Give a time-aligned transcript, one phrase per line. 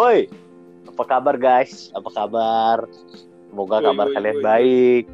[0.00, 0.32] Woi,
[0.88, 1.92] apa kabar guys?
[1.92, 2.88] Apa kabar?
[3.52, 4.44] Semoga Woi, kabar woi, kalian woi.
[4.48, 5.04] baik.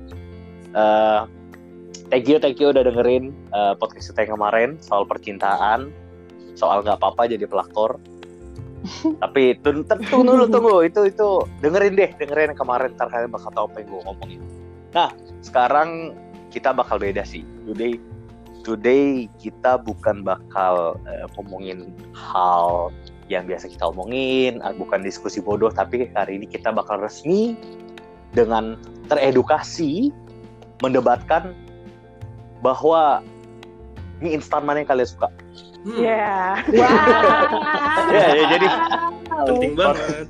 [0.78, 1.20] Eh,
[2.06, 5.90] thank you, thank you udah dengerin eh, podcast kita yang kemarin soal percintaan,
[6.54, 7.98] soal nggak apa-apa jadi pelakor.
[9.26, 13.50] Tapi tunggu, tunggu dulu, tunggu itu itu dengerin deh, dengerin yang kemarin ntar kalian bakal
[13.58, 14.40] tahu apa yang gue ngomongin.
[14.94, 15.10] Nah,
[15.42, 16.14] sekarang
[16.54, 17.42] kita bakal beda sih.
[17.66, 17.98] Today,
[18.62, 22.94] today kita bukan bakal eh, ngomongin hal
[23.26, 27.58] yang biasa kita omongin, ah, bukan diskusi bodoh, tapi hari ini kita bakal resmi
[28.32, 28.78] dengan
[29.10, 30.14] teredukasi
[30.82, 31.54] mendebatkan
[32.62, 33.22] bahwa
[34.20, 35.28] mie instan mana yang kalian suka.
[35.86, 36.58] Hmm, Ya.
[38.10, 38.66] Ya, ya, jadi
[39.46, 40.26] Penting banget.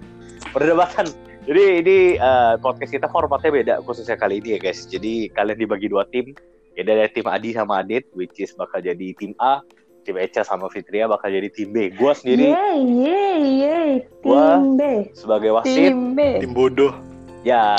[0.53, 1.07] perdebatan.
[1.47, 4.85] Jadi ini eh, podcast kita formatnya beda khususnya kali ini ya guys.
[4.85, 6.35] Jadi kalian dibagi dua tim.
[6.77, 9.65] Ya dari tim Adi sama Adit, which is bakal jadi tim A,
[10.07, 11.90] tim Eca sama Fitria bakal jadi tim B.
[11.99, 13.93] Gua sendiri Yeay, yeay, yeay.
[14.23, 14.82] Gua- Tim B.
[15.18, 16.21] sebagai wasit, Tim B.
[16.38, 16.95] Tim bodoh.
[17.43, 17.79] ya,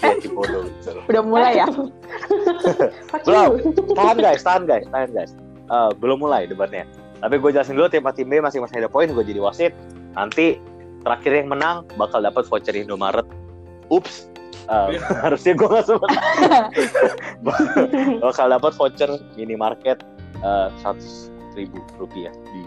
[0.00, 1.00] ya tim bodoh gitu.
[1.08, 1.66] Udah mulai ya?
[3.26, 3.50] Belum.
[3.96, 5.32] Tahan guys, tahan guys, tahan guys.
[5.64, 6.84] Eh, belum mulai debatnya.
[7.24, 9.08] Tapi gue jelasin dulu tim A tim B masing-masing ada poin.
[9.08, 9.72] Gue jadi wasit.
[10.12, 10.60] Nanti
[11.00, 13.24] terakhir yang menang bakal dapat voucher Indomaret.
[13.88, 14.28] Ups.
[14.68, 16.12] Eh, harusnya gue gak sempat.
[18.24, 20.00] bakal dapat voucher minimarket
[20.40, 22.34] eh, seratus ribu rupiah.
[22.50, 22.60] Di,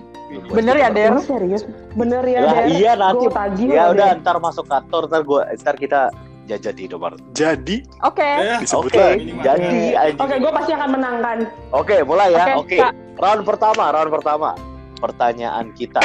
[0.51, 1.15] Bener ya, Der?
[1.15, 1.63] Ini serius?
[1.95, 2.67] Bener ya, Lah, Der?
[2.71, 3.27] iya nanti.
[3.27, 4.19] Gua tagih Ya udah Der.
[4.19, 6.01] ntar masuk kantor ntar gue ntar kita
[6.47, 7.19] jajan di Indomaret.
[7.35, 8.23] Jadi Oke.
[8.23, 9.05] Eh, disebut Oke,
[9.43, 9.79] jadi.
[10.15, 11.37] Oke, gue pasti akan menangkan.
[11.75, 12.55] Oke, mulai ya.
[12.55, 12.79] Oke.
[13.19, 14.49] Round pertama, round pertama.
[14.97, 15.99] Pertanyaan kita.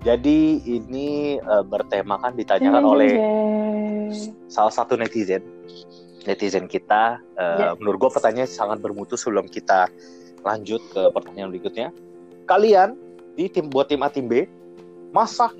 [0.00, 4.08] Jadi ini eh, bertemakan ditanyakan Jeng, oleh jeng,
[4.48, 5.44] salah satu netizen.
[6.24, 7.68] Netizen kita, eh, Ya.
[7.76, 9.92] menurut gue pertanyaan sangat bermutu sebelum kita
[10.42, 11.88] lanjut ke pertanyaan berikutnya.
[12.46, 12.96] Kalian
[13.36, 14.44] di tim buat tim A tim B
[15.10, 15.54] masak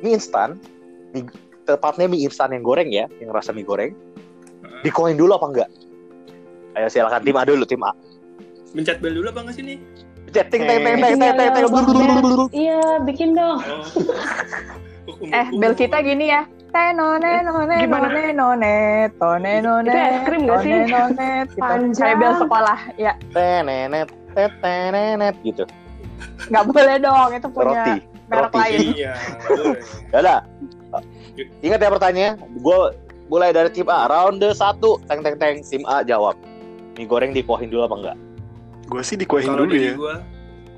[0.00, 0.60] mie instan,
[1.12, 1.28] mie-
[1.64, 3.92] tepatnya mie instan yang goreng ya, yang rasa mie goreng.
[4.84, 5.70] Dikoin dulu apa enggak?
[6.74, 7.92] Ayo silakan tim A dulu, tim A.
[8.74, 9.78] mencet bel dulu apa nggak sih nih?
[10.34, 11.54] Cek, ting, ting, ting, ting, ting, ting, ya.
[12.50, 13.58] Iya, bikin dong.
[15.06, 16.42] Eh, bel kita gini ya.
[16.68, 18.08] Tenone none Gimana?
[18.10, 18.74] none none
[19.14, 20.72] tone none Itu es krim nggak sih?
[20.74, 22.00] tone none gitu.
[22.00, 22.78] Kayak bel sekolah.
[22.96, 25.64] Ya, tenenet tetenenet gitu
[26.50, 27.28] nggak boleh dong.
[27.30, 27.94] Itu punya roti
[28.26, 28.58] merek roti.
[28.58, 28.78] lain.
[28.92, 29.12] Iya,
[30.10, 30.40] ya udah
[31.60, 32.78] ingat ya pertanyaannya gue
[33.26, 36.38] mulai dari tim A ronde satu teng teng teng tim A jawab
[36.94, 38.16] mie goreng dikuahin dulu apa enggak
[38.84, 39.92] Gue sih dikuahin dulu ya.
[39.94, 40.16] gua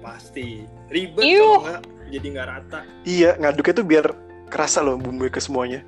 [0.01, 1.61] pasti ribet Iuh.
[1.61, 1.83] kalau
[2.17, 2.81] jadi nggak rata.
[3.03, 4.07] Iya, ngaduknya tuh biar
[4.49, 5.85] kerasa loh bumbu ke semuanya.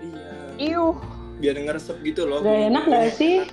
[0.00, 0.72] Iya.
[0.72, 0.96] Iuh,
[1.36, 2.40] Biar ngeresep gitu loh.
[2.40, 3.44] Gak enak gak sih?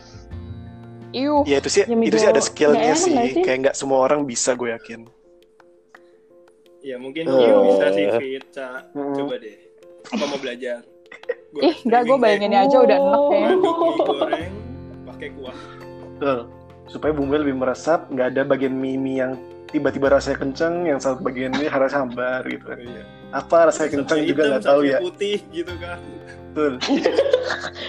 [1.13, 1.43] iuh.
[1.45, 3.13] Iya itu sih, Ya, itu sih ada skillnya sih.
[3.13, 3.43] sih?
[3.43, 5.05] Kayak nggak semua orang bisa gue yakin.
[6.81, 7.47] Iya mungkin Eh.
[7.47, 8.81] Iu bisa sih Fit, Ca.
[8.91, 9.13] Hmm.
[9.13, 9.55] Coba deh.
[10.09, 10.81] Apa mau belajar?
[11.53, 12.49] Gua Ih, enggak gue streaming deh.
[12.49, 13.47] bayangin aja udah enak ya.
[13.99, 14.53] Goreng
[15.05, 15.57] pakai kuah.
[16.01, 16.39] Betul.
[16.83, 19.33] Supaya bumbunya lebih meresap, nggak ada bagian mie, mie yang
[19.73, 22.77] tiba-tiba rasanya kenceng, yang satu bagian mie harus hambar gitu kan.
[22.77, 23.03] Iya.
[23.33, 24.97] Apa rasanya kenceng juga nggak tahu ya.
[25.01, 25.97] putih gitu kan.
[26.53, 26.73] Betul.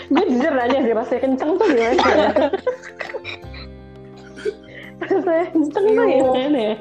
[0.09, 2.05] Gue jujur nanya sih, rasanya kenceng tuh gimana?
[5.00, 6.17] rasanya kenceng tuh Iya.
[6.19, 6.75] gimana ya?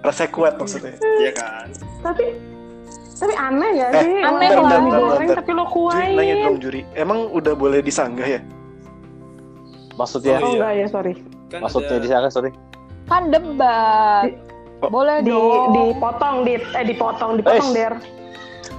[0.00, 0.92] Rasanya kuat maksudnya.
[1.18, 1.66] Iya kan?
[2.02, 2.24] Tapi
[3.16, 4.12] tapi aneh gak Eh, sih?
[4.18, 4.80] aneh Orang lah.
[4.80, 5.36] Bentar, bentar.
[5.44, 8.40] tapi lo Juri nanya dong juri, emang udah boleh disanggah ya?
[9.92, 10.56] maksudnya Oh, Oh iya.
[10.56, 11.12] enggak ya, sorry.
[11.48, 12.50] Kan maksudnya ada- di sana sorry
[13.04, 14.32] Kan debat.
[14.82, 15.74] Boleh Di dong.
[15.74, 17.76] dipotong, di eh dipotong, dipotong Eh.
[17.76, 17.94] der.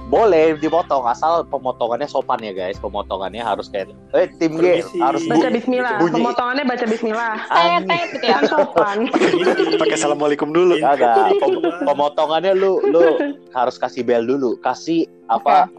[0.04, 5.00] boleh dipotong asal pemotongannya sopan ya guys pemotongannya harus kayak eh tim G Permisi.
[5.00, 5.96] harus Baca bismillah.
[5.96, 6.20] bunyi.
[6.20, 7.34] Pemotongannya baca bismillah.
[7.48, 8.34] Tet, tet gitu ya.
[8.34, 8.98] Kan sopan.
[9.80, 10.76] Pakai assalamualaikum dulu.
[10.76, 13.04] Kagak, pem- pemotongannya lu lu
[13.50, 15.72] harus kasih bel dulu, kasih apa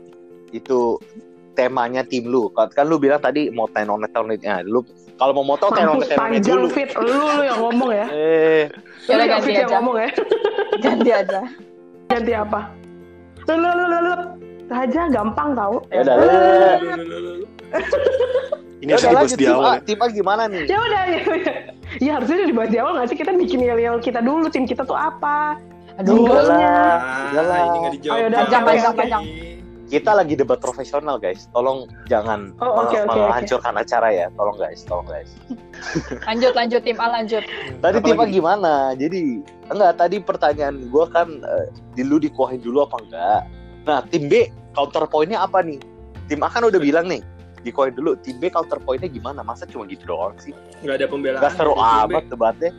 [0.49, 0.97] itu
[1.53, 2.49] temanya tim lu.
[2.49, 4.61] Kan kan lu bilang tadi mau tenonet tenonetnya.
[4.61, 4.81] Lu
[5.13, 6.67] kalau mau motong tenonet Mampus tenonet panjang dulu.
[6.69, 6.89] fit.
[6.93, 8.05] Lu lu yang ngomong ya.
[8.07, 9.75] Eh, Lu Yaudah, yang ganti fit yang aja.
[9.75, 10.09] ngomong ya.
[10.79, 11.41] Ganti aja.
[12.07, 12.59] Ganti apa?
[13.43, 14.15] Lu lu lu lu lu.
[14.69, 15.75] Aja gampang tau.
[15.87, 16.15] ya udah.
[16.17, 16.75] eh.
[18.79, 19.79] Ini Ya harus udah dibahas di awal ya.
[19.81, 20.63] Tim A gimana nih?
[20.65, 21.19] Ya udah ya.
[21.21, 21.55] udah.
[22.01, 24.97] Ya harusnya dibahas di awal nggak sih kita bikin yel-yel kita dulu tim kita tuh
[24.97, 25.55] apa?
[25.95, 26.25] Aduh.
[26.25, 26.57] Udah lah.
[26.57, 26.99] Ah,
[27.29, 27.57] Udah lah.
[27.61, 28.15] ini nggak dijawab.
[28.15, 29.23] Ayo, udah, panjang, panjang, panjang.
[29.93, 31.45] Kita lagi debat profesional guys.
[31.53, 33.13] Tolong jangan Oh, oke, oke.
[33.13, 34.25] menghancurkan acara ya.
[34.33, 35.37] Tolong guys, tolong guys.
[36.29, 37.45] Lanjut, lanjut tim A lanjut.
[37.77, 38.97] Tadi tim A gimana?
[38.97, 43.41] Jadi enggak tadi pertanyaan gua kan eh, di lu dikuahin dulu apa enggak?
[43.85, 45.77] Nah, tim B counter pointnya apa nih?
[46.25, 47.21] Tim A kan udah bilang nih
[47.61, 48.17] dikuahin dulu.
[48.17, 49.45] Tim B counter pointnya gimana?
[49.45, 50.57] Masa cuma gitu doang sih?
[50.81, 51.41] Nggak ada pembelaan.
[51.45, 52.71] Gak seru amat debatnya.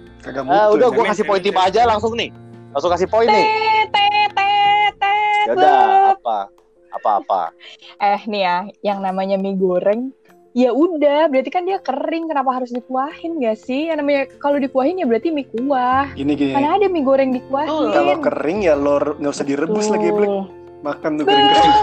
[0.50, 2.34] Ah, udah gua Emen, kasih poin tim A aja langsung nih.
[2.74, 3.46] Langsung kasih poin nih.
[3.46, 5.46] Tet, tet, tet, tet.
[5.46, 5.78] Ya udah,
[6.18, 6.63] apa?
[6.94, 7.50] Apa-apa?
[7.98, 10.14] Eh nih ya, yang namanya mie goreng,
[10.52, 13.90] ya udah, berarti kan dia kering, kenapa harus dikuahin gak sih?
[13.90, 16.06] Yang namanya kalau dikuahin ya berarti mie kuah.
[16.14, 16.54] Gini gini.
[16.54, 17.90] Mana ada mie goreng dikuahin?
[17.90, 20.30] Kalau kering ya lo nggak usah direbus lagi, Blek.
[20.30, 20.46] Tuh.
[20.84, 21.74] Makan tuh kering-kering.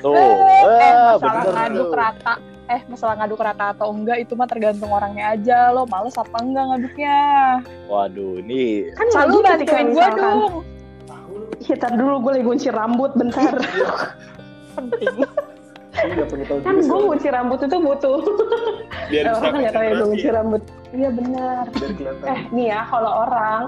[0.00, 0.14] Tuh.
[0.16, 0.34] eh,
[0.64, 1.96] Eh, masalah bener ngaduk tuh.
[2.00, 2.34] rata.
[2.68, 5.68] Eh, masalah ngaduk rata atau enggak itu mah tergantung orangnya aja.
[5.68, 7.18] Lo males apa enggak ngaduknya?
[7.86, 10.52] Waduh, ini Kan Selalu lagi ketika bantuin gue dong.
[11.58, 13.52] Ih, tar dulu gue lagi gunci rambut bentar.
[14.78, 15.16] Penting.
[16.62, 16.90] Kan gue sih.
[17.04, 18.18] gunci rambut itu butuh.
[19.08, 20.32] Biar bisa Orang kan nggak tahu ya gue ya.
[20.32, 20.62] rambut.
[20.90, 21.64] Iya benar.
[22.24, 23.62] Eh nih ya kalau orang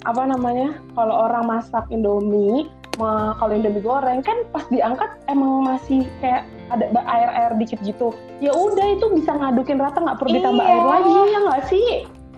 [0.00, 6.04] apa namanya kalau orang masak Indomie ma- kalau Indomie goreng kan pas diangkat emang masih
[6.18, 8.08] kayak ada ba- air-air dikit gitu
[8.38, 10.72] ya udah itu bisa ngadukin rata nggak perlu ditambah Iya.
[10.72, 11.88] air lagi ya nggak sih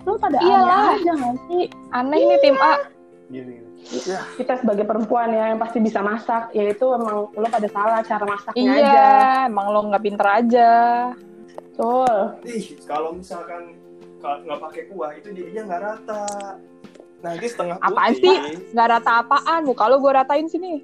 [0.02, 0.75] lu pada Iyalah.
[0.82, 2.72] aneh aja nggak sih Aneh nih tim A.
[3.28, 3.54] Gini.
[4.34, 8.62] Kita sebagai perempuan ya yang pasti bisa masak yaitu emang lo pada salah cara masaknya
[8.62, 9.06] Iya, aja
[9.46, 10.70] emang lo nggak pinter aja.
[11.52, 13.75] betul Ih, kalau misalkan
[14.19, 16.25] nggak pakai kuah itu jadinya nggak rata.
[17.19, 17.88] Nanti setengah putih.
[17.88, 18.37] Apaan sih?
[18.70, 19.61] Nggak rata apaan?
[19.62, 20.82] Muka lo gue ratain sini.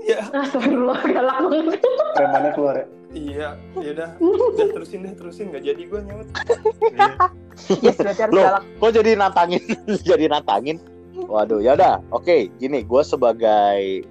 [0.00, 1.80] Iya, Astagfirullah galak banget
[2.16, 2.86] Premannya keluar ya.
[3.10, 6.26] iya, ya udah, udah terusin deh, terusin nggak jadi gue nyaut.
[7.78, 8.44] Yes, berarti harus Loh.
[8.48, 8.62] galak.
[8.64, 9.62] kok jadi nantangin
[10.08, 10.76] jadi nantangin
[11.30, 12.02] waduh ya udah.
[12.10, 14.02] Oke gini gue sebagai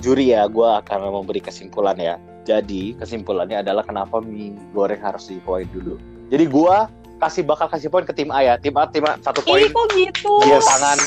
[0.00, 2.16] juri ya gue akan memberi kesimpulan ya.
[2.42, 6.00] Jadi kesimpulannya adalah kenapa mie goreng harus dikuahin dulu.
[6.32, 6.76] Jadi gue
[7.22, 8.54] kasih bakal kasih poin ke tim A ya.
[8.58, 9.62] Tim A tim A satu poin.
[9.62, 10.32] Ih, kok gitu?
[10.42, 10.98] dia tangan.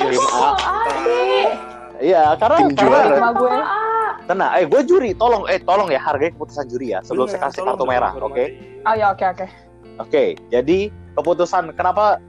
[0.00, 0.48] Tim A.
[2.02, 3.30] iya karena Tim karena juara.
[3.36, 3.56] Gue.
[4.26, 5.10] tenang eh gue juri.
[5.14, 8.44] Tolong eh tolong ya hargai keputusan juri ya sebelum Bener, saya kasih kartu merah oke?
[8.88, 9.46] Oh ya, oke oke.
[9.98, 12.22] Oke, jadi keputusan kenapa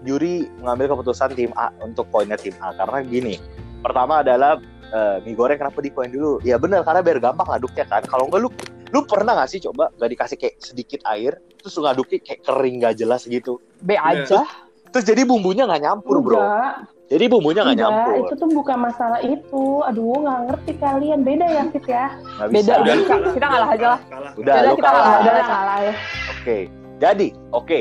[0.00, 3.34] juri mengambil keputusan tim A untuk poinnya tim A karena gini.
[3.80, 6.38] Pertama adalah eh, mie goreng kenapa dikuahin dulu?
[6.42, 8.02] Ya benar karena biar gampang ngaduknya kan.
[8.02, 8.50] Kalau enggak lu
[8.90, 12.74] lu pernah nggak sih coba nggak dikasih kayak sedikit air terus lu ngaduknya kayak kering
[12.78, 13.56] nggak jelas gitu.
[13.78, 14.42] B aja.
[14.90, 16.36] Terus jadi bumbunya nggak nyampur bro.
[16.36, 16.74] enggak
[17.06, 18.14] Jadi bumbunya nggak enggak nyampur.
[18.20, 22.58] itu tuh bukan masalah itu aduh nggak ngerti kalian beda ya Fit ya Nggak Beda.
[22.60, 22.74] bisa.
[22.76, 24.00] Udah, Kita- kalah, kita ngalah aja lah.
[24.04, 24.30] kalah.
[24.34, 24.98] Udah, Udah, kita kalah.
[24.98, 25.20] Ah, kalah.
[25.20, 25.92] udah lah kalah ya
[26.32, 26.58] Oke,
[26.98, 27.80] jadi oke,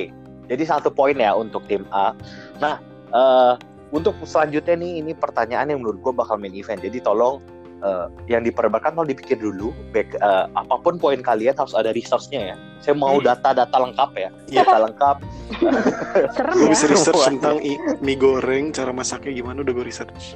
[0.49, 2.11] jadi satu poin ya untuk tim A.
[2.57, 2.81] Nah,
[3.13, 3.53] eh,
[3.93, 6.81] untuk selanjutnya nih ini pertanyaan yang menurut gue bakal main event.
[6.81, 7.37] Jadi tolong
[7.79, 9.71] eh, yang diperdebatkan tolong dipikir dulu.
[9.95, 12.55] Back, eh, apa pun poin kalian harus ada resource-nya ya.
[12.83, 13.29] Saya mau Hmm.
[13.29, 14.67] data-data lengkap ya, Iya.
[14.67, 15.17] data lengkap.
[16.35, 17.55] serem Gue ya bisa research tentang
[18.03, 20.35] mie goreng, cara masaknya gimana udah gue research.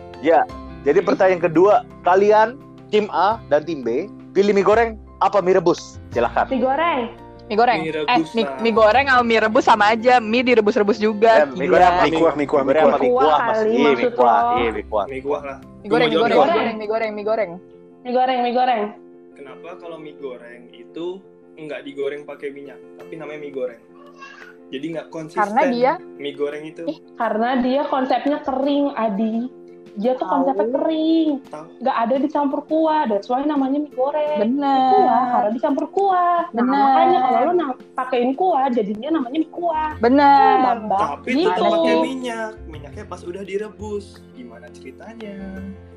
[0.84, 2.60] Jadi pertanyaan kedua, kalian
[2.92, 4.90] tim A dan tim B pilih mie goreng
[5.20, 6.00] apa mie rebus?
[6.12, 6.48] Silahkan.
[6.48, 7.80] mie goreng Mie goreng.
[7.84, 8.56] Mie eh, mie, lah.
[8.64, 10.14] mie goreng sama mie rebus sama aja.
[10.24, 11.44] Mie direbus-rebus juga.
[11.44, 13.00] Eh, mie goreng apa Mie kuah, mie kuah, mie goreng kuah.
[13.00, 13.40] mie Mie kuah?
[13.40, 14.42] kali, Iya, mie kuah.
[14.58, 15.06] Iya, mie kuah.
[15.08, 15.58] Mie kuah lah.
[15.84, 17.52] Mie goreng, mie goreng, mie goreng, mie goreng, mie goreng.
[18.04, 18.84] mie goreng mie goreng
[19.34, 21.20] Kenapa kalau mie goreng itu
[21.54, 23.82] nggak digoreng pakai minyak, tapi namanya mie goreng?
[24.72, 25.42] Jadi nggak konsisten.
[25.54, 26.84] Karena dia- mie goreng itu.
[27.14, 29.63] karena dia konsepnya kering Adi
[29.94, 31.30] dia tuh konsepnya kering
[31.80, 35.30] nggak ada dicampur kuah that's why namanya mie goreng kuah Bener.
[35.30, 36.82] karena dicampur kuah nah Bener.
[36.82, 40.56] makanya kalau lo na- pakein kuah jadinya namanya mie kuah Bener.
[40.60, 41.00] Bambang.
[41.00, 41.46] Tapi Gitu.
[41.48, 42.52] tetap pakai minyak.
[42.66, 44.06] Minyaknya pas udah direbus.
[44.34, 45.34] Gimana ceritanya?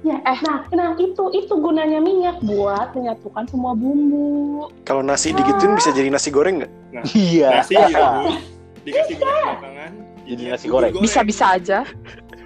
[0.02, 0.38] ya Eh.
[0.40, 6.08] nah nah itu itu gunanya minyak buat menyatukan semua bumbu Kalau nasi digituin bisa jadi
[6.08, 6.72] nasi goreng nggak?
[7.10, 7.50] Iya.
[7.58, 8.36] Nasi direbus,
[8.82, 9.92] dikasih minyak belakangan.
[10.20, 10.92] Jadi jadinya nasi goreng.
[10.96, 11.78] Bisa-bisa aja.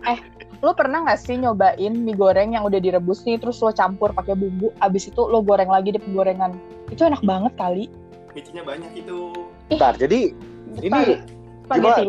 [0.02, 0.19] Eh,
[0.61, 4.37] lo pernah gak sih nyobain mie goreng yang udah direbus nih, terus lo campur pakai
[4.37, 6.52] bumbu, abis itu lo goreng lagi di penggorengan.
[6.93, 7.88] Itu enak banget kali.
[8.37, 9.33] Micinya banyak itu.
[9.73, 10.37] Bentar, jadi
[10.85, 11.00] ini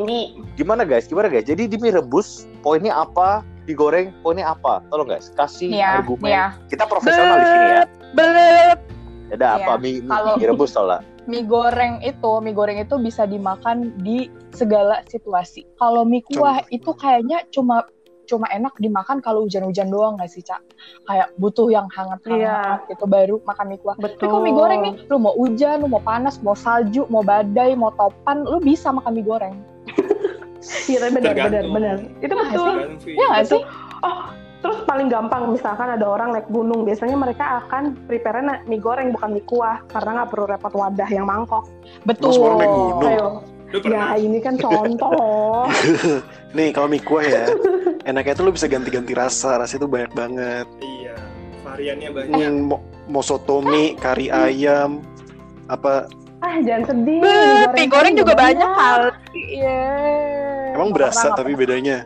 [0.04, 0.24] mie
[0.60, 1.08] gimana guys?
[1.08, 1.48] Gimana guys?
[1.48, 3.48] Jadi di mie rebus poinnya apa?
[3.64, 4.84] Digoreng poinnya apa?
[4.92, 6.28] Tolong guys, kasih ya, argumen.
[6.28, 6.46] ya.
[6.68, 7.84] Kita profesional di sini ya.
[8.18, 8.80] Belet.
[9.32, 11.02] Ada Iya, apa mie, mie, kalau- mie rebus tolak?
[11.30, 15.64] Mie goreng itu, mie goreng itu bisa dimakan di segala situasi.
[15.80, 17.88] Kalau mie kuah itu kayaknya cuma
[18.32, 20.64] cuma enak dimakan kalau hujan-hujan doang gak sih, Cak?
[21.04, 24.00] Kayak butuh yang hangat-hangat gitu baru makan mie kuah.
[24.00, 27.20] Tapi betul kalau mie goreng nih, lu mau hujan, lu mau panas, mau salju, mau
[27.20, 29.56] badai, mau topan, lu bisa makan mie goreng.
[30.90, 33.12] iya tapi benar benar benar itu Iya betul Tergantung, Vi.
[33.18, 33.62] Ya gak sih?
[34.06, 34.20] oh
[34.62, 39.34] terus paling gampang misalkan ada orang naik gunung biasanya mereka akan prepare mie goreng bukan
[39.34, 41.66] mie kuah karena nggak perlu repot wadah yang mangkok
[42.06, 42.30] Betul.
[42.30, 43.02] Terus mau naik gunung.
[43.10, 43.28] ayo
[43.88, 45.66] ya ini kan contoh
[46.56, 47.48] Nih kalau mie kuah ya,
[48.04, 50.68] enaknya tuh lu bisa ganti-ganti rasa, rasanya tuh banyak banget.
[50.80, 51.14] Iya.
[51.62, 52.34] Variannya banyak.
[52.34, 55.02] Hmm, mo- mosotomi, kari ayam,
[55.68, 56.08] apa
[56.42, 59.62] ah jangan sedih Beuh, mie goreng juga banyak hal kali.
[59.62, 59.82] Iya.
[60.74, 61.98] emang Nggak berasa pernah, tapi bedanya.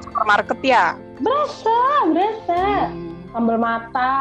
[0.00, 0.84] supermarket ya?
[1.18, 3.10] berasa berasa Hmm.
[3.30, 4.14] sambal mata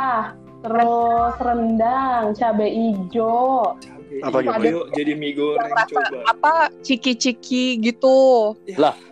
[0.63, 3.75] terus rendang, cabai hijau.
[4.13, 4.70] Cabe Apa hijau, gitu?
[4.70, 6.17] yuk jadi mie goreng coba.
[6.27, 8.53] apa ciki-ciki gitu.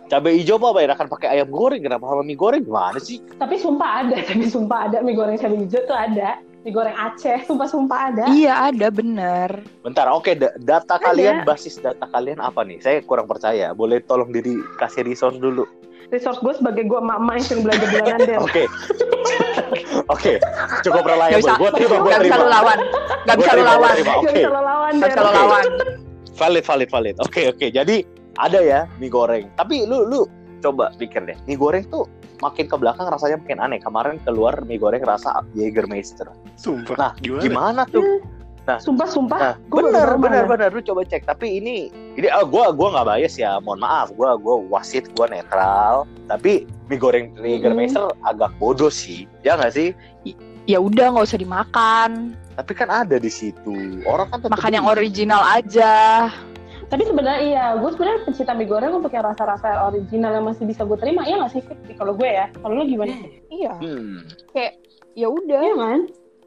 [0.06, 0.92] Cabai hijau apa ya?
[0.92, 1.80] Akan pakai ayam goreng.
[1.80, 2.62] Kenapa sama mie goreng?
[2.62, 3.18] Gimana sih?
[3.34, 6.38] Tapi sumpah ada, tapi sumpah ada mie goreng cabai hijau tuh ada.
[6.62, 8.24] Mie goreng Aceh, sumpah-sumpah ada.
[8.30, 9.66] Iya ada bener.
[9.82, 10.30] Bentar, oke.
[10.32, 11.10] da- data Ada.
[11.10, 12.78] kalian, basis data kalian apa nih?
[12.78, 13.74] Saya kurang percaya.
[13.74, 15.66] Boleh tolong diri kasih resource dulu.
[16.12, 18.36] Resource gue sebagai gue emak-emak yang sering belanja bulanan deh.
[18.36, 18.62] Oke.
[20.12, 20.32] Oke.
[20.84, 21.40] Cukup reliable.
[21.40, 22.44] bisa, Gue terima, gue gak bisa terima.
[22.44, 22.78] lu lawan.
[23.24, 23.92] Gak bisa lu terima, lawan.
[23.96, 24.12] terima.
[24.12, 24.32] Gak Oke.
[24.36, 25.64] bisa lawan, Gak bisa lu lawan.
[26.32, 27.16] Valid, valid, valid.
[27.24, 27.66] Oke, oke.
[27.72, 27.96] Jadi
[28.36, 29.48] ada ya mie goreng.
[29.56, 30.20] Tapi lu lu
[30.60, 31.36] coba pikir deh.
[31.48, 32.04] Mie goreng tuh
[32.44, 33.80] makin ke belakang rasanya makin aneh.
[33.80, 36.28] Kemarin keluar mie goreng rasa Jägermeister.
[36.60, 36.96] Sumpah.
[37.00, 37.40] Nah, gimana?
[37.40, 38.04] Gimana tuh?
[39.42, 40.68] Nah, gue bener, bener, bener.
[40.70, 41.26] Lu coba cek.
[41.26, 43.58] Tapi ini, ini ah, gua, gua nggak bias ya.
[43.58, 46.06] Mohon maaf, gua, gua wasit, gua netral.
[46.30, 49.90] Tapi mie goreng Jägermeister agak bodoh sih, ya nggak sih?
[50.70, 52.38] Ya udah nggak usah dimakan.
[52.54, 54.04] Tapi kan ada di situ.
[54.06, 56.30] Orang kan Makan yang original aja.
[56.86, 60.84] Tapi sebenarnya iya, gue sebenarnya pencinta mie goreng untuk yang rasa-rasa original yang masih bisa
[60.84, 61.62] gue terima, iya nggak sih?
[61.96, 63.16] Kalau gue ya, kalau lu gimana?
[63.48, 63.72] Iya.
[63.80, 64.22] Hmm.
[65.16, 65.60] Ya udah.
[65.64, 66.00] Iya kan?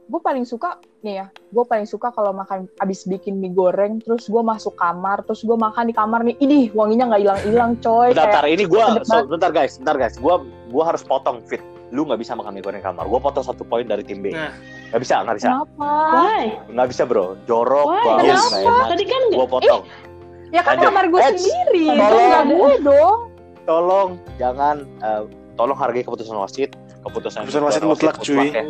[0.06, 4.26] Gue paling suka nih ya gue paling suka kalau makan abis bikin mie goreng terus
[4.26, 8.14] gue masuk kamar terus gue makan di kamar nih ini wanginya nggak hilang hilang coy
[8.14, 10.16] Bentar, bentar, kayak ini gua, sedep so, bentar guys, bentar guys.
[10.16, 10.36] Gua,
[10.70, 11.58] gua harus potong fit.
[11.90, 13.06] Lu nggak bisa makan mie goreng kamar.
[13.06, 14.30] Gua potong satu poin dari tim B.
[14.30, 14.54] Nah.
[14.90, 16.44] Nggak bisa, nggak bisa, kenapa Why?
[16.70, 17.26] nggak bisa bro.
[17.44, 18.04] Jorok, Why?
[18.04, 18.58] bau, Kenapa?
[18.58, 18.86] enak.
[18.94, 19.82] Tadi kan Gua potong.
[20.50, 20.86] ya kan Ada.
[20.88, 22.46] kamar gue Eh, sendiri tolong.
[22.48, 23.20] gue dong
[23.66, 25.24] Tolong, jangan, eh,
[25.56, 26.70] tolong hargai keputusan wasit.
[27.06, 28.50] Keputusan, Keputusan wasit mutlak, cuy.
[28.50, 28.64] ya.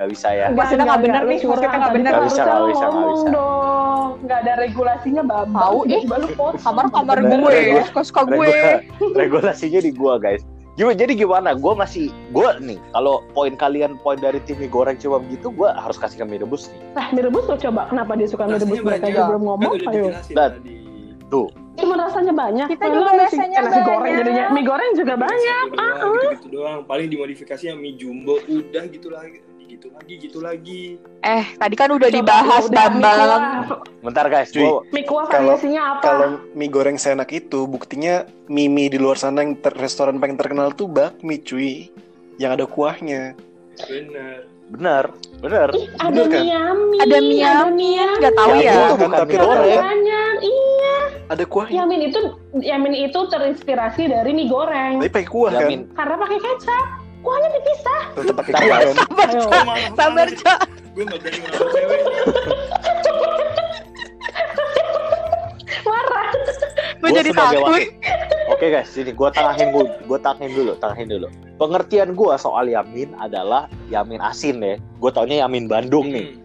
[0.00, 0.46] Nggak bisa ya.
[0.56, 2.10] Wasitnya nggak bener nih, nggak Tadi bener.
[2.10, 3.28] kan Nggak bisa, nggak lu bisa, nggak ngomong bisa.
[3.28, 4.08] dong.
[4.24, 5.60] Nggak ada regulasinya, Bambang.
[5.60, 6.02] Tahu, ih.
[6.08, 6.54] Lu potong.
[6.56, 7.52] kamar kamar gue
[7.84, 8.80] suka suka gue Regula-
[9.12, 10.40] regulasinya di gua guys.
[10.80, 11.52] Gimana, jadi gimana?
[11.52, 15.76] Gua masih, gua nih, kalau poin kalian poin dari tim mie goreng cuma begitu, gua
[15.76, 16.80] harus kasih ke mie rebus nih.
[16.96, 17.92] Nah, mie rebus lo coba.
[17.92, 18.80] Kenapa dia suka mie rebus?
[18.80, 19.72] Mereka aja belum ngomong.
[19.76, 20.16] Ayo.
[20.32, 20.74] Dan- tadi.
[21.80, 22.66] Cuma rasanya banyak.
[22.68, 24.44] Kita Kalau juga nasi- rasanya eh, nasi goreng jadinya.
[24.50, 25.64] Mie goreng juga banyak.
[25.66, 26.78] Satu doang, gitu-gitu doang.
[26.84, 30.84] Paling dimodifikasinya mie jumbo udah gitu lagi, gitu lagi, gitu lagi.
[31.22, 33.42] eh tadi kan udah Coba, dibahas udah, mie bambang.
[34.00, 34.66] Bentar guys, Cuy.
[34.90, 36.02] Mie kuah Kalau- variasinya apa?
[36.02, 38.14] Kalau mie goreng seenak itu, buktinya
[38.46, 41.88] mie-mie di luar sana yang ter- restoran paling terkenal tuh bakmi cuy.
[42.36, 43.22] Yang ada kuahnya.
[43.80, 44.48] Bener.
[44.70, 45.04] bener,
[45.40, 45.68] bener.
[45.72, 46.30] Ih, ada kan?
[46.36, 46.96] mie yami.
[46.96, 49.80] ada mie yamin nggak tahu Ya, ya, itu Kan, bukan tapi mie goreng.
[49.82, 50.34] Banyak.
[50.40, 50.79] Iya.
[51.30, 51.84] Ada kuahnya.
[51.84, 52.20] Yamin itu
[52.58, 54.98] Yamin itu terinspirasi dari mie goreng.
[54.98, 55.62] Tapi pakai kuah kan.
[55.66, 55.80] Yamin.
[55.94, 56.86] Karena pakai kecap.
[57.20, 58.02] Kuahnya dipisah.
[58.16, 58.96] Tetap pakai kuah guys.
[58.96, 59.28] kan.
[59.28, 59.42] Ayo.
[59.94, 62.00] sabar cok Gue gak berani ngelawan cewek.
[65.86, 66.28] Marah.
[67.00, 67.72] gue jadi takut.
[68.50, 71.26] Oke guys, sini gua tengahin gua, gua tengahin dulu, tengahin dulu.
[71.56, 74.76] Pengertian gua soal yamin adalah yamin asin ya.
[74.98, 76.39] Gua taunya yamin Bandung nih.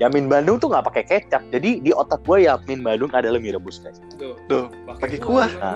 [0.00, 1.42] Yamin Bandung tuh nggak pakai kecap.
[1.52, 4.00] Jadi di otak gua yamin Bandung adalah mie rebus guys.
[4.16, 4.32] Tuh.
[4.48, 5.50] Tuh, pakai kuah.
[5.50, 5.72] gimana?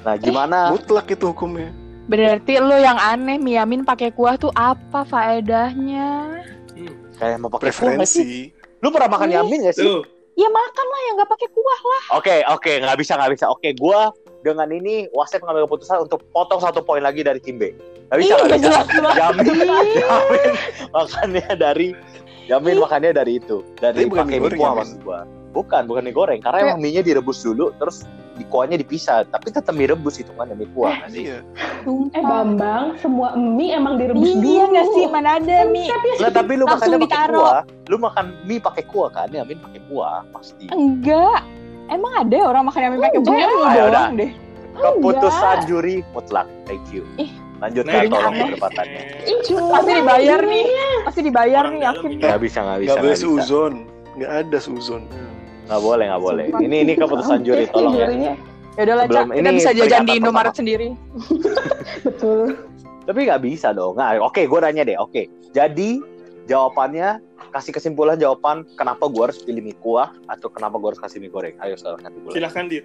[0.00, 0.58] Nah, gimana?
[0.72, 1.68] Mutlak itu hukumnya.
[2.08, 6.40] berarti lo yang aneh mie yamin pakai kuah tuh apa faedahnya
[6.72, 6.94] Hmm.
[7.18, 8.54] Kayak mau pakai kuah nggak sih?
[8.54, 8.80] Preferensi.
[8.80, 9.84] Lu pernah makan yamin gak sih?
[9.84, 10.02] Tuh.
[10.38, 13.44] ya makan lah yang nggak pakai kuah lah Oke, oke, nggak bisa, nggak bisa.
[13.50, 14.14] Oke, gua
[14.46, 17.74] dengan ini wasit mengambil keputusan untuk potong satu poin lagi dari tim B.
[18.08, 18.80] Nggak bisa, Ih, nggak bisa.
[19.18, 19.46] Yamin,
[19.98, 20.52] yamin
[20.94, 21.88] makannya dari
[22.48, 25.20] Yamin makannya dari itu, dari Tapi bukan pakai mie mie kuah maksud gua.
[25.52, 26.40] Bukan, bukan mie goreng.
[26.40, 28.08] Karena emang mie-nya direbus dulu, terus
[28.40, 29.28] di kuahnya dipisah.
[29.28, 31.28] Tapi tetap mie rebus itu kan mie kuah sih?
[31.28, 31.44] Iya.
[32.16, 34.48] Eh Bambang, semua mie emang direbus dulu.
[34.48, 35.92] iya nggak sih mana ada mie
[36.24, 37.60] Lah, tapi lu makannya pakai kuah.
[37.92, 39.28] Lu makan mie pakai kuah kan?
[39.28, 40.64] Yamin pakai kuah pasti.
[40.72, 41.44] enggak
[41.88, 43.72] emang ada ya orang makan yamin pakai kuah Enggak.
[43.76, 44.06] Ayo, udah.
[44.16, 44.32] deh
[44.78, 46.46] Keputusan juri mutlak.
[46.64, 47.02] Thank you.
[47.18, 49.00] Ih, Lanjutkan Nah, tolong perdebatannya.
[49.42, 50.64] Curang pasti dibayar nih
[51.02, 52.10] pasti dibayar Orang nih yakin.
[52.22, 52.90] Nggak bisa, nggak bisa.
[52.94, 53.26] Boleh nggak bisa.
[53.26, 53.72] suzon.
[54.18, 55.02] Gak ada suzon.
[55.66, 56.44] Nggak boleh, nggak boleh.
[56.48, 56.64] Sumpah.
[56.64, 58.08] Ini ini keputusan juri, tolong ya.
[58.78, 60.94] ya udah lah kita ini bisa jajan di Indomaret sendiri
[62.06, 62.54] Betul.
[63.10, 63.98] Tapi nggak bisa dong.
[63.98, 64.94] Nah, oke, gue nanya deh.
[65.02, 65.98] Oke, jadi
[66.46, 67.18] jawabannya
[67.50, 71.32] kasih kesimpulan jawaban kenapa gue harus pilih mie kuah atau kenapa gue harus kasih mie
[71.32, 71.58] goreng.
[71.58, 72.34] Ayo sekarang kasih bulan.
[72.38, 72.84] Silahkan Dit.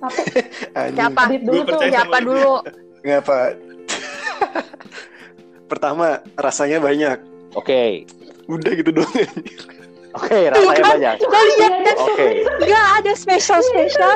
[0.96, 1.80] Siapa dulu tuh.
[1.92, 2.52] siapa dulu
[3.04, 3.36] Ngapa?
[5.66, 7.18] Pertama, rasanya banyak.
[7.52, 8.06] Oke,
[8.46, 9.10] Udah gitu doang.
[10.12, 10.92] oke, rasanya kan?
[10.92, 11.16] banyak.
[11.20, 12.26] lo lihat kan Oke,
[12.60, 14.10] nggak ada spesial spesial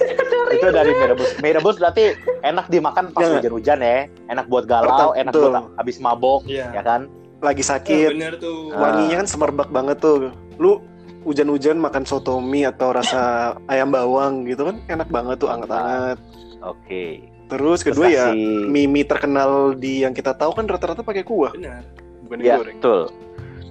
[0.54, 1.30] itu dari mie rebus.
[1.38, 3.40] Mie rebus berarti enak dimakan pas Jangan.
[3.40, 3.98] hujan-hujan ya.
[4.28, 5.48] Enak buat galau, Pertama, enak betul.
[5.50, 6.66] buat habis mabok, Iya.
[6.72, 7.00] ya kan?
[7.38, 8.08] Lagi Oh, sakit.
[8.10, 8.72] bener tuh.
[8.72, 8.80] Ah.
[8.82, 10.28] Wanginya kan semerbak banget tuh.
[10.56, 10.84] Lu
[11.22, 13.20] hujan-hujan makan soto mie atau rasa
[13.66, 16.18] ayam bawang gitu kan enak banget tuh anget-anget.
[16.60, 17.24] Oke.
[17.24, 21.22] Terus Terus kedua ya kasih- mie mie terkenal di yang kita tahu kan rata-rata pakai
[21.22, 21.80] kuah, Benar.
[22.22, 23.08] bukan Ya, betul.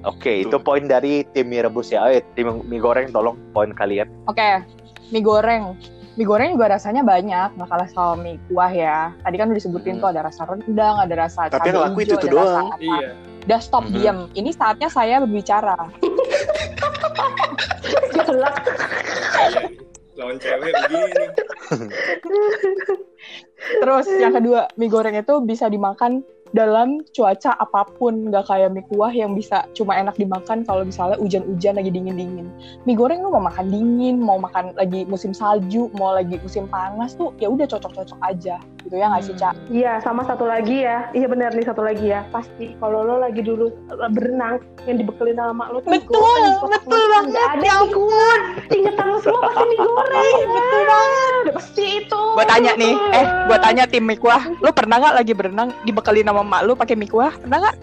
[0.04, 0.50] Oke, Tuh.
[0.50, 2.02] itu poin dari tim mie rebus ya.
[2.04, 4.10] Ayo, tim mie goreng tolong poin kalian.
[4.26, 4.66] Oke,
[5.08, 5.78] mie goreng.
[6.16, 9.14] Mie goreng juga rasanya banyak, nggak kalah sama mie kuah ya.
[9.20, 10.02] Tadi kan udah disebutin Hmm.
[10.02, 12.68] tuh ada rasa rendang, ada rasa Tapi cabai yang laku hijau, itu ada doang.
[12.68, 12.78] rasa.
[12.80, 13.10] Iya.
[13.44, 13.94] Udah stop Mhm.
[13.94, 14.18] diem.
[14.34, 15.78] Ini saatnya saya berbicara.
[18.18, 18.56] Galak.
[19.38, 19.62] Iya.
[20.18, 21.26] Lawan cewek begini.
[23.68, 26.24] Terus yang kedua, mie goreng itu bisa dimakan
[26.58, 31.22] dalam cuaca apa pun, nggak kayak mie kuah yang bisa cuma enak dimakan kalau misalnya
[31.22, 32.50] hujan-hujan lagi dingin-dingin.
[32.90, 37.14] Mie goreng lu mau makan dingin, mau makan lagi musim salju, mau lagi musim panas
[37.14, 39.54] tuh ya udah cocok-cocok aja, gitu ya nggak sih Cak?
[39.70, 41.14] Iya, sama satu lagi ya.
[41.14, 42.26] Iya benar nih satu lagi ya.
[42.34, 44.58] Pasti kalau lo lagi dulu eh, berenang
[44.90, 48.40] yang dibekelin sama lo tuh Betul, goreng, betul banget, ada ya kuah.
[48.74, 50.36] Ingetan lo semua pasti mie goreng.
[50.50, 51.34] Betul banget.
[51.38, 52.22] Udah pasti itu.
[52.34, 56.26] Gue tanya nih, eh gue tanya tim mie kuah, lu pernah nggak lagi berenang dibekelin
[56.26, 57.36] sama mak lu pakai mie kuah?
[57.36, 57.76] Pernah nggak?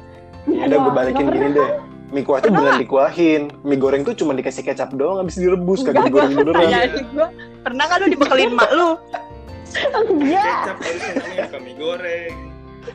[0.48, 1.70] Ya udah gue balikin gini deh.
[2.12, 3.42] Mie kuah tuh bukan dikuahin.
[3.60, 6.70] Mie goreng tuh cuma dikasih kecap doang habis direbus kagak Enggak, digoreng beneran.
[7.12, 7.28] Gue,
[7.60, 8.90] pernah nggak lu dibekelin mak lu?
[10.22, 10.46] Iya.
[10.46, 12.34] Kecap harusnya namanya bukan mie goreng.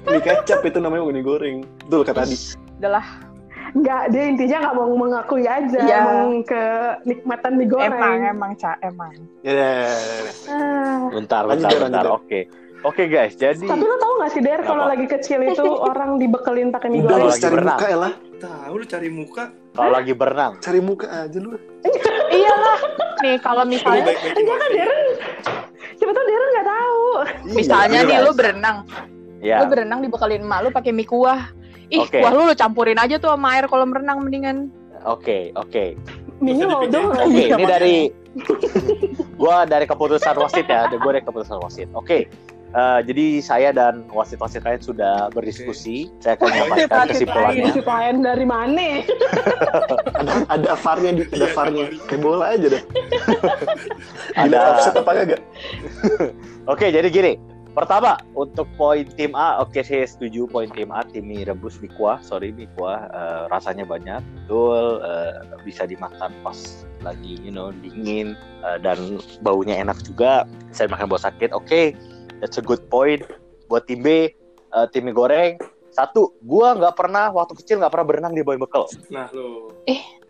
[0.06, 1.58] Mie kecap itu namanya bukan mie goreng.
[1.86, 2.36] Betul kata tadi.
[2.80, 3.06] Adalah
[3.70, 5.98] Enggak, dia intinya nggak mau mengakui aja Iya.
[6.02, 7.94] emang kenikmatan mie goreng.
[7.94, 9.14] emang emang Cak, emang.
[9.46, 10.34] Ya, ya, ya, ya.
[10.50, 10.98] Ah.
[11.14, 12.06] Bentar, Lanjut, bentar, lanjut, bentar.
[12.82, 13.04] Oke.
[13.04, 16.70] Oke guys, jadi Tapi lo tau gak sih Der kalau lagi kecil itu orang dibekelin
[16.70, 17.28] pakai mie goreng?
[17.30, 17.76] cari berenang.
[17.76, 18.14] muka ya lah.
[18.40, 19.44] Tahu lu cari muka.
[19.70, 21.60] kalau lagi berenang, Cari muka aja lu.
[22.32, 22.80] Iyalah.
[23.20, 24.70] Nih kalau misalnya Enggak kan.
[24.70, 25.06] Deren?
[25.94, 27.04] Siapa tau Deren nggak tahu.
[27.52, 28.78] misalnya Iya, nih lu berenang,
[29.40, 29.58] ya.
[29.60, 31.52] lu berenang dibekelin emak lu pakai mie kuah.
[31.90, 32.16] Ih, Oke.
[32.18, 34.72] kuah lu lu campurin aja tuh sama air kalau berenang mendingan.
[35.04, 36.00] Oke, oke.
[36.40, 37.12] Mie Bisa lodong dipikirin.
[37.12, 37.28] lagi.
[37.28, 37.96] Oke, Iya, ini dari
[39.36, 40.88] gua dari keputusan wasit ya.
[40.94, 41.88] Gua dari keputusan wasit.
[41.92, 42.32] Oke.
[42.74, 46.10] Eh, jadi saya dan wasit-wasit lain sudah berdiskusi.
[46.22, 47.66] Saya akan menyampaikan Wasit-wasit kesimpulannya.
[47.66, 48.88] Wasit lain dari mana?
[50.20, 51.86] Ada ada VAR-nya di ada Iya, VAR-nya.
[52.06, 52.84] Kayak bola aja dah.
[54.44, 55.42] Ada- offset apa kagak?
[56.72, 57.34] Oke, jadi gini.
[57.70, 61.94] Pertama, untuk poin tim A, oke saya setuju poin tim A, tim mie rebus mie
[61.94, 66.58] kuah, sorry mie kuah, eh, rasanya banyak, betul, eh, bisa dimakan pas
[67.06, 68.34] lagi, you know, dingin,
[68.66, 71.94] eh, dan baunya enak juga, saya makan buat sakit, oke,
[72.40, 73.24] that's a good point.
[73.68, 74.34] Buat tim B,
[74.70, 78.58] eh, tim mie goreng, satu, gua nggak pernah, waktu kecil nggak pernah berenang di bawain
[78.58, 79.70] bekal, Nah, lu.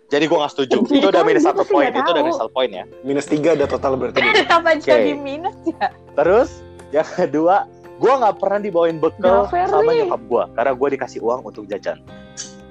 [0.08, 2.52] jadi gua nggak setuju, Jadi itu udah kan minus satu poin, itu udah minus satu
[2.52, 2.84] poin ya.
[3.02, 4.20] Minus tiga ada total berarti.
[4.26, 4.84] Kenapa Oke.
[4.84, 5.88] jadi minus ya?
[6.14, 6.50] Terus
[6.90, 7.64] yang kedua,
[7.96, 12.04] gua nggak pernah dibawain bekal Gak sama nyokap gua karena gua dikasih uang untuk jajan.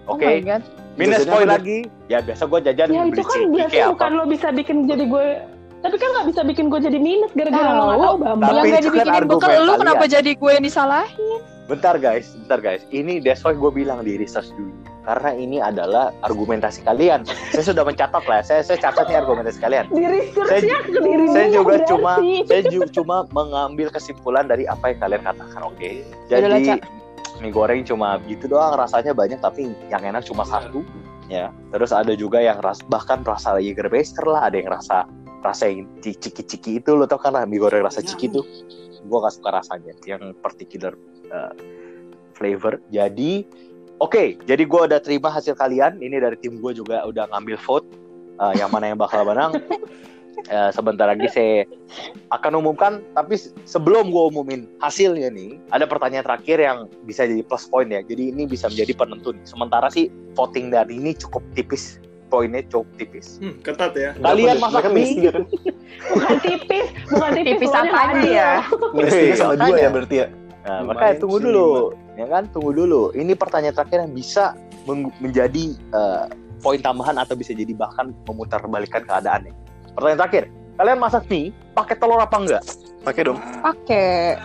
[0.05, 0.63] Oh Oke, my god.
[0.97, 1.89] minus poin lagi.
[2.09, 3.89] Ya biasa gua jajan Ya itu beli kan ciki biasa apa.
[3.93, 5.27] bukan lo bisa bikin jadi gue
[5.79, 8.49] tapi kan nggak bisa bikin gue jadi minus gara-gara lo tahu Bambang.
[8.51, 9.79] Tapi yang gak kan dibikinin bekal lu kalian.
[9.79, 11.41] kenapa jadi gue yang disalahin?
[11.69, 12.83] Bentar guys, bentar guys.
[12.89, 14.73] Ini that's why gue bilang di research dulu.
[15.05, 17.25] Karena ini adalah argumentasi kalian.
[17.53, 18.41] saya sudah mencatat lah.
[18.41, 19.85] Saya saya catat nih argumentasi kalian.
[19.89, 21.91] di researchnya ke diri Saya juga berarti.
[21.93, 22.13] cuma
[22.45, 25.91] saya ju- cuma mengambil kesimpulan dari apa yang kalian katakan, oke?
[26.29, 26.81] Yaudahlah, Jadi Cak.
[27.39, 30.83] mie goreng cuma gitu doang rasanya banyak tapi yang enak cuma satu
[31.29, 31.53] ya.
[31.71, 35.07] Terus ada juga yang ras bahkan rasa Jägermeister lah, ada yang rasa
[35.45, 38.43] rasa yang ci- ciki-ciki itu lo tau kan lah mie goreng rasa ciki itu.
[39.07, 40.93] Gua gak suka rasanya yang particular
[41.31, 41.55] uh,
[42.35, 42.83] flavor.
[42.91, 43.47] Jadi
[44.03, 46.03] oke, jadi gua udah terima hasil kalian.
[46.03, 47.87] Ini dari tim gue juga udah ngambil vote
[48.43, 49.55] uh, yang mana yang bakal menang.
[50.47, 51.67] Eh, sebentar lagi saya
[52.31, 57.43] akan umumkan tapi se- sebelum gue umumin hasilnya nih ada pertanyaan terakhir yang bisa jadi
[57.43, 60.07] plus point ya jadi ini bisa menjadi penentu sementara sih
[60.39, 61.99] voting dari ini cukup tipis
[62.29, 64.11] poinnya cukup tipis Hmm, ketat ya.
[64.15, 65.09] Kalian masak mie?
[65.11, 65.45] tiga kan?
[66.09, 68.33] bukan tipis bukan tipis Tipis apanya adil.
[68.39, 68.51] ya?
[68.93, 69.81] Minus tiga sama dua makanya.
[69.81, 70.27] ya berarti ya.
[70.63, 71.69] nah, makanya tunggu sih, dulu
[72.15, 74.45] ya kan tunggu dulu ini pertanyaan terakhir yang bisa
[75.19, 76.25] menjadi eh,
[76.59, 79.53] poin tambahan atau bisa jadi bahkan memutarbalikkan keadaannya
[79.93, 80.45] pertanyaan terakhir
[80.77, 82.65] kalian masak mie pakai telur apa enggak
[82.99, 83.39] Pakai dong.
[83.63, 84.37] Pakai.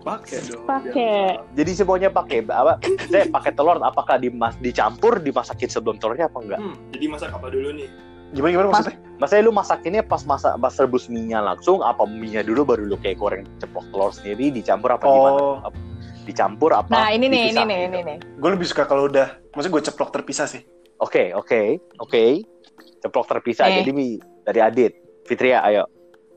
[0.00, 0.64] Pakai dong.
[0.64, 1.36] Pakai.
[1.52, 2.80] jadi semuanya pakai apa
[3.12, 7.46] saya pakai telur apakah dimas dicampur dimasakin sebelum telurnya apa enggak Hmm, jadi masak apa
[7.48, 7.88] dulu nih?
[8.30, 8.96] Gimana gimana maksudnya?
[9.18, 13.18] Maksudnya lu masakinnya pas masak pas rebus mie langsung apa mie dulu baru lu kayak
[13.18, 15.36] goreng ceplok telur sendiri dicampur apa gimana?
[15.36, 15.88] Oh, Apa-
[16.20, 16.88] Dicampur apa?
[16.88, 17.88] Nah ini nih, ini nih, gitu?
[17.90, 18.18] ini nih.
[18.38, 20.62] gue lebih suka kalau udah, maksudnya gue ceplok terpisah sih.
[20.96, 22.22] Oke, oke, oke.
[23.00, 23.66] Ceplok terpisah.
[23.66, 23.82] Eh.
[23.82, 23.90] Jadi
[24.44, 24.92] dari Adit.
[25.24, 25.88] Fitria, ayo.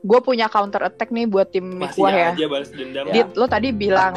[0.04, 2.28] Gue punya counter attack nih buat tim Masih kuah ya.
[2.36, 3.08] aja balas dendam.
[3.08, 3.24] Ya.
[3.24, 4.12] Dit, lo tadi bilang,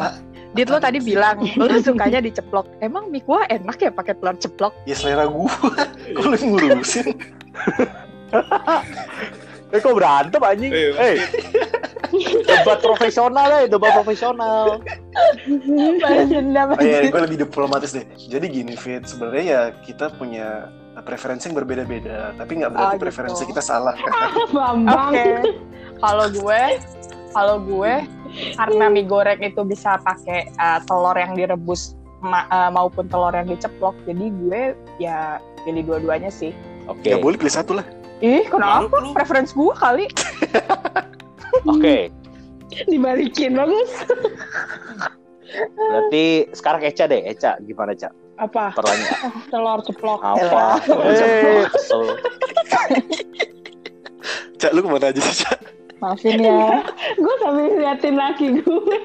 [0.51, 2.67] Dit lo tadi bilang, lo sukanya diceplok.
[2.79, 4.75] Emang mie kuah enak ya pakai telur ceplok?
[4.83, 5.53] Ya selera gue.
[6.11, 7.07] Yang ngurusin?
[9.67, 10.71] Eh kok berantem anjing?
[10.71, 11.15] Eh, Eh,
[12.47, 14.79] debat profesional ya, debat profesional.
[16.71, 18.07] Oh iya, gue lebih diplomatis deh.
[18.15, 19.03] Jadi gini, Fit.
[19.03, 20.71] Sebenarnya ya kita punya
[21.01, 22.33] preferensi yang berbeda-beda.
[22.33, 23.03] Tapi nggak berarti Oh, gitu.
[23.05, 24.11] preferensi kita salah kan?
[24.55, 25.13] Bambang.
[25.13, 25.33] Oke.
[25.97, 26.61] Kalau gue,
[27.31, 27.93] kalau gue
[28.53, 33.49] karena mie goreng itu bisa pakai uh, telur yang direbus ma- uh, maupun telur yang
[33.49, 34.61] diceplok, jadi gue
[34.97, 36.53] ya pilih dua-duanya sih.
[36.85, 37.07] Oke.
[37.07, 37.85] Nggak boleh pilih satu lah.
[38.17, 38.89] Ih, kenapa?
[38.89, 39.09] Malu lu.
[39.13, 40.05] Preferensi gue kali.
[41.73, 42.09] Oke.
[42.85, 43.89] Dibalikin bagus.
[45.73, 48.09] Berarti sekarang Eca deh, Eca gimana Eca?
[48.37, 48.69] Apa?
[48.73, 50.21] Pertanyaan Telur ceplok.
[50.21, 50.77] apa?
[50.85, 51.65] Eh.
[54.57, 55.57] Cak, lu ke mana aja sih, Cak?
[55.97, 56.85] Maafin ya.
[57.21, 58.97] gue sambil liatin laki gue.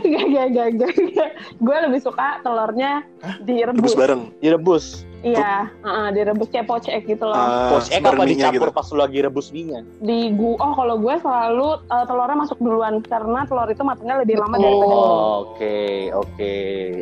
[0.00, 1.30] Gak, gak, gak, gak, gak.
[1.60, 3.92] Gue lebih suka telurnya Rebus direbus.
[3.96, 4.22] bareng.
[4.40, 4.84] Direbus.
[5.20, 7.34] Iya, heeh, direbus kayak pocek gitu loh.
[7.34, 8.72] Ah, Poach egg apa dicampur gitu.
[8.72, 9.84] pas lu lagi rebus minyak?
[9.98, 14.36] Di gua, oh kalau gue selalu uh, telurnya masuk duluan karena telur itu matangnya lebih
[14.36, 15.44] lama daripada Oh.
[15.46, 15.76] Oke,
[16.10, 16.52] oke.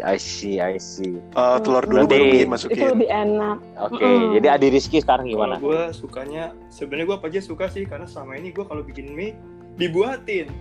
[0.00, 1.14] I see, I see.
[1.32, 2.86] Ah, telur dulu Berarti- baru mie Itu masukin.
[2.90, 3.56] lebih enak.
[3.80, 4.34] Oke, Mm-mm.
[4.34, 5.54] jadi Adi Rizky sekarang Kalau gimana?
[5.58, 9.38] gue sukanya, sebenarnya gue apa aja suka sih karena selama ini gue kalau bikin mie
[9.74, 10.50] dibuatin.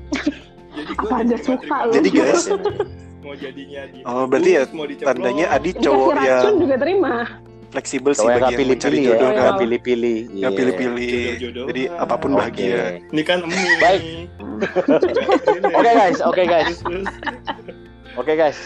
[0.70, 1.94] Jadi gue Apa aja suka lu.
[1.96, 2.44] Jadi guys,
[3.20, 7.14] mau jadinya di Oh, berarti ya mau tandanya Adi Dikasih cowok racun yang juga terima.
[7.68, 9.28] Fleksibel sih bagi nggak yang mencari pilih-pilih ya, jodoh Iya.
[9.28, 9.42] kan.
[9.44, 10.18] nggak pilih-pilih.
[10.28, 10.58] Nggak Iya.
[10.58, 11.12] pilih-pilih.
[11.68, 12.82] Jadi apa pun bahagia.
[13.12, 13.40] Ini kan.
[13.78, 14.02] Baik.
[15.78, 16.82] Oke guys, oke guys,
[18.18, 18.58] oke guys.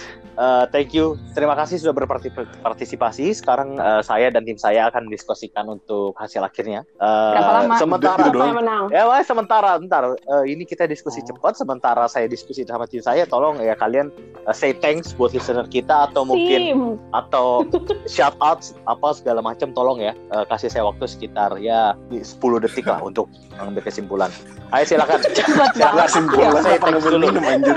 [0.41, 3.29] Eh, thank you, terima kasih sudah berpartisipasi.
[3.29, 6.81] Sekarang eh, saya dan tim saya akan diskusikan untuk hasil akhirnya.
[6.97, 7.77] Berapa lama?
[7.77, 8.83] Sementara Udah, menang?
[8.89, 10.17] Ya, wah, sementara, bentar.
[10.17, 11.27] Eh, ini kita diskusi Oh.
[11.29, 11.61] cepat.
[11.61, 14.09] Sementara saya diskusi sama tim saya, tolong ya kalian
[14.49, 17.61] eh, say thanks buat listener kita atau mungkin atau
[18.09, 19.69] shout out apa segala macam.
[19.71, 22.25] Tolong ya eh, kasih saya waktu sekitar ya 10
[22.65, 23.29] detik lah untuk
[23.61, 24.33] mengambil kesimpulan.
[24.73, 25.21] Ayo silakan.
[25.21, 26.01] silakan.
[26.01, 27.25] Kesimpulan Saya apa thanks ngambil dulu.
[27.29, 27.75] minum anjir.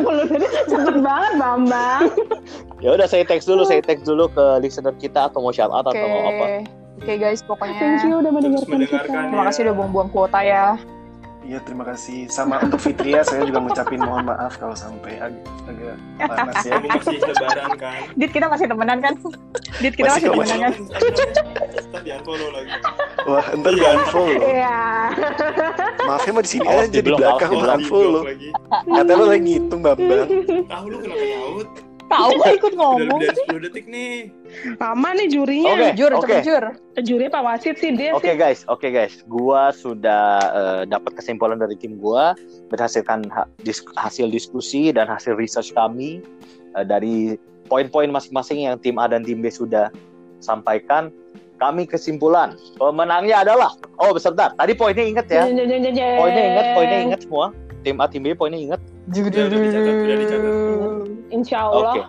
[0.64, 2.03] Cepet banget Bambang.
[2.84, 5.88] Ya udah saya thanks dulu, saya thanks dulu ke listener kita atau mau shout out
[5.88, 5.96] Oke.
[5.96, 6.68] atau mau apa.
[6.94, 8.76] Oke guys, pokoknya Thank you udah mendengarkan kita.
[8.76, 9.22] mendengarkan.
[9.32, 10.76] terima kasih udah buang-buang kuota ya.
[11.44, 12.24] Iya, terima kasih.
[12.26, 16.72] Sama untuk Fitria, saya juga ngucapin mohon maaf kalau sampai ag- agak panas ya.
[16.76, 18.00] Kamu masih lebaran kan?
[18.16, 19.14] Dit kita masih temenan kan?
[19.76, 20.72] Dit kita Masih masih, temenan kan?
[21.84, 22.72] Ntar di unfollow lagi.
[23.24, 24.40] Wah, ntar di unfollow.
[24.40, 24.78] Iya.
[26.00, 27.76] Maafnya mah di sini aja di belakang diblok.
[27.76, 28.22] unfollow.
[28.82, 30.28] Katanya lo lagi ngitung Bambang.
[30.64, 31.68] Tahu lu kenapa nyaut?
[32.04, 33.18] Tahu kok ikut Udah ngomong.
[33.18, 34.14] lebih dari 10 detik nih.
[34.76, 35.72] Lama nih jurinya.
[35.72, 36.20] Oke, Jujur, oke.
[36.22, 36.62] cepet jujur.
[37.02, 38.36] Juri Pak Wasit sih dia Oke sih.
[38.36, 42.36] guys, oke guys, gua sudah eh, dapat kesimpulan dari tim gua
[42.68, 46.22] berdasarkan ha- dis- hasil diskusi dan hasil research kami
[46.72, 49.88] eh, dari poin-poin masing-masing yang tim A dan tim B sudah
[50.38, 51.08] sampaikan.
[51.54, 54.52] Kami kesimpulan pemenangnya adalah oh beserta.
[54.52, 55.64] Tadi poinnya inget ya, poinnya
[56.44, 57.46] inget, poinnya inget semua.
[57.80, 58.80] Tim A, tim B poinnya inget.
[59.04, 60.52] Udah, udah dicatat, udah dicatat.
[61.28, 62.08] Insya Oke, Allah.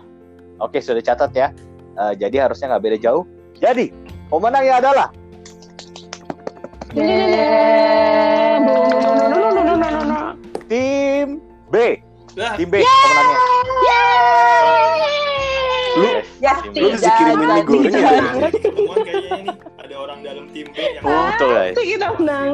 [0.58, 1.48] oke sudah catat ya.
[1.94, 3.24] Eh, jadi harusnya nggak beda jauh.
[3.54, 3.92] Jadi
[4.28, 5.08] pemenangnya adalah
[10.68, 11.76] tim B.
[12.56, 13.38] Tim B pemenangnya.
[15.96, 16.76] Lu- Yes, Ya, tim B.
[16.76, 18.04] Lu bisa kirimin mie goreng ya?
[19.78, 21.72] ada orang dalam tim B yang Oh, betul guys.
[21.72, 22.50] Pasti kita menang.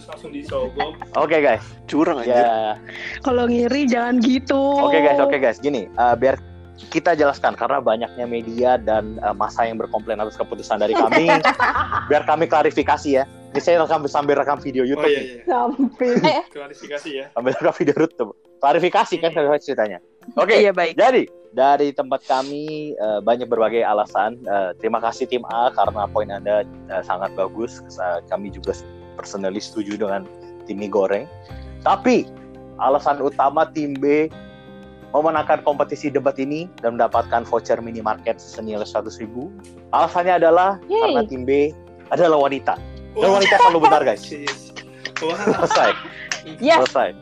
[0.00, 0.96] Terus langsung disogok.
[1.12, 2.32] Oke guys, Curang anjir.
[2.32, 2.80] ya.
[3.20, 4.56] Kalau ngiri jangan gitu.
[4.80, 6.40] Oke guys, oke guys, gini, eh, biar
[6.88, 11.28] kita jelaskan karena banyaknya media dan eh, masa yang berkomplain atas keputusan dari kami,
[12.08, 13.28] biar kami klarifikasi ya.
[13.50, 15.26] Ini saya rekam sambil rekam video Oh YouTube, iya nih.
[15.28, 15.42] iya.
[15.44, 16.10] Sampai.
[16.56, 17.24] Klarifikasi ya.
[17.36, 18.30] sambil rekam video YouTube.
[18.62, 19.98] Klarifikasi kan klarifikasi ceritanya.
[20.38, 20.94] Oke, Iya baik.
[20.94, 24.38] jadi dari tempat kami eh, banyak berbagai alasan.
[24.46, 27.82] Eh, terima kasih tim A karena poin anda eh, sangat bagus.
[27.82, 28.70] Eh, kami juga
[29.20, 30.24] personally setuju dengan
[30.64, 31.28] tim mie goreng.
[31.84, 32.24] Tapi
[32.80, 34.32] alasan utama tim B
[35.12, 39.52] memenangkan kompetisi debat ini dan mendapatkan voucher minimarket senilai 100 ribu.
[39.92, 41.12] Alasannya adalah Yeay.
[41.12, 41.50] karena tim B
[42.08, 42.80] adalah wanita.
[43.12, 44.24] Dan wanita selalu benar guys.
[45.20, 45.92] Selesai,
[46.56, 46.80] Yes.
[46.80, 47.12] selesai.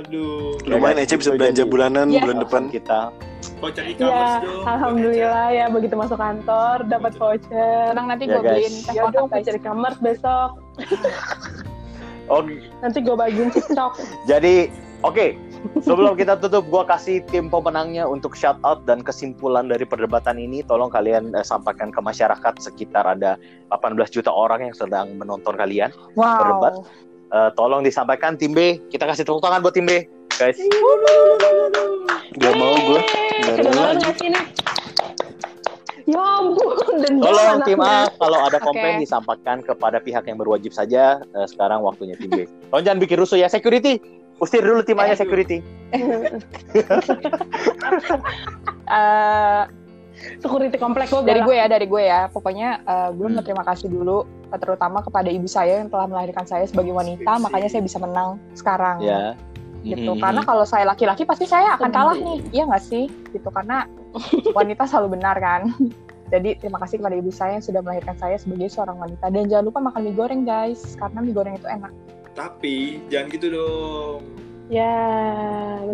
[0.00, 0.56] Waduh.
[0.66, 2.22] Lumayan Ece bisa itu belanja jadi bulanan Ya.
[2.24, 2.62] bulan depan.
[2.68, 3.00] Kita.
[3.60, 4.62] Voucher Ya, e-commerce dong.
[4.64, 7.92] alhamdulillah ya begitu masuk kantor dapat voucher.
[7.92, 10.50] Tenang nanti Ya, gue beliin teh Ya kotak dong voucher e-commerce besok.
[12.30, 13.98] Oke, Nanti gue bagiin TikTok.
[14.30, 14.70] Jadi,
[15.02, 15.34] oke.
[15.82, 20.62] Sebelum kita tutup, gua kasih tim pemenangnya untuk shout out dan kesimpulan dari perdebatan ini.
[20.62, 23.34] Tolong kalian eh, sampaikan ke masyarakat sekitar ada
[23.68, 25.90] 18 juta orang yang sedang menonton kalian.
[26.14, 26.80] berdebat.
[27.30, 28.82] Eh, tolong disampaikan tim B.
[28.90, 30.02] Kita kasih tepuk tangan buat tim B,
[30.34, 30.58] guys.
[32.42, 33.02] Gak mau gue.
[33.46, 34.34] Gak sini.
[36.10, 37.78] Ya ampun, dendam Tolong tim.
[37.78, 41.22] A, kalau ada komplain disampaikan kepada pihak yang berwajib saja.
[41.22, 42.50] Eh, sekarang waktunya tim B.
[42.74, 44.02] Tolong jangan bikin rusuh ya, security.
[44.42, 45.22] Usir dulu tim Aya Aduh.
[45.22, 45.62] security.
[48.90, 49.62] Eh,
[50.38, 52.28] Security komplek gue dari gue ya, dari gue ya.
[52.28, 53.36] Pokoknya eh, gue Hmm.
[53.36, 57.80] berterima kasih dulu, terutama kepada ibu saya yang telah melahirkan saya sebagai wanita, makanya saya
[57.80, 59.00] bisa menang sekarang.
[59.00, 59.32] Ya.
[59.80, 60.20] gitu Mhm.
[60.20, 63.88] karena kalau saya laki-laki pasti saya akan kalah nih iya nggak sih gitu karena
[64.52, 65.72] wanita selalu benar kan
[66.28, 69.72] jadi terima kasih kepada ibu saya yang sudah melahirkan saya sebagai seorang wanita dan jangan
[69.72, 71.88] lupa makan mie goreng guys karena mie goreng itu enak
[72.30, 74.20] Tapi jangan gitu dong.
[74.70, 74.96] Ya,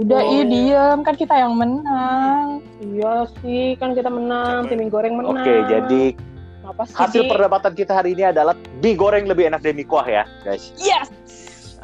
[0.05, 0.33] udah betul.
[0.37, 5.41] iya diem kan kita yang menang Iya sih, kan kita menang, tim goreng menang.
[5.41, 6.13] Oke, jadi
[6.67, 6.93] apa sih?
[6.93, 8.53] hasil perdebatan kita hari ini adalah
[8.85, 10.77] mie goreng lebih enak dari mie kuah ya, guys.
[10.77, 11.09] yes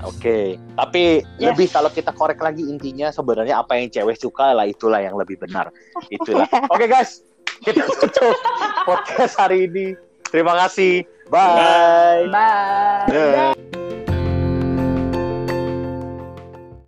[0.03, 1.55] Oke, tapi Yes.
[1.55, 5.39] lebih kalau kita korek lagi intinya sebenarnya apa yang cewek suka lah itulah yang lebih
[5.39, 5.71] benar.
[6.11, 6.51] Itulah.
[6.75, 7.23] Oke guys,
[7.63, 8.35] kita tutup
[8.83, 9.95] podcast hari ini.
[10.27, 11.07] Terima kasih.
[11.31, 12.27] Bye.
[12.29, 13.82] bye Dah.